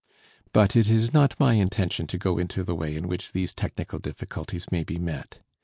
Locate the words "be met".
4.83-5.41